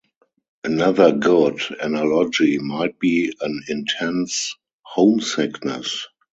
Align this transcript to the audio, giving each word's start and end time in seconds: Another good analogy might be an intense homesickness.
Another 0.63 1.11
good 1.11 1.61
analogy 1.79 2.57
might 2.57 2.97
be 2.97 3.35
an 3.39 3.61
intense 3.67 4.55
homesickness. 4.81 6.07